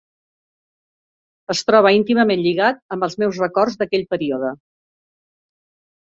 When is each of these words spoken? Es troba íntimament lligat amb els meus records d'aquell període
Es 1.53 1.59
troba 1.67 1.91
íntimament 1.97 2.41
lligat 2.45 2.81
amb 2.95 3.05
els 3.07 3.17
meus 3.23 3.37
records 3.41 3.77
d'aquell 3.83 4.05
període 4.15 4.49